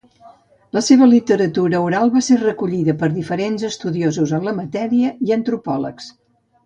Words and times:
La 0.75 0.81
seva 0.85 1.07
literatura 1.09 1.81
oral 1.89 2.13
va 2.15 2.23
ser 2.27 2.37
recollida 2.45 2.95
per 3.03 3.11
diferents 3.19 3.67
estudiosos 3.69 4.35
en 4.39 4.49
la 4.49 4.55
matèria 4.61 5.13
i 5.29 5.37
antropòlegs. 5.37 6.09